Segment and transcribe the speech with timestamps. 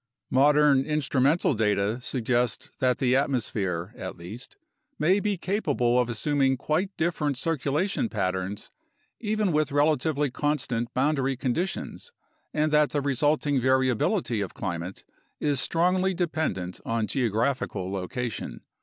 [0.31, 4.57] Modern instrumental data suggest that the atmosphere, at least,
[4.97, 8.71] may be capable of assuming quite different circulation patterns
[9.19, 12.11] even with relatively constant boundary conditions
[12.51, 15.03] and that the resulting variability of climate
[15.39, 18.61] is strongly dependent on geographical location.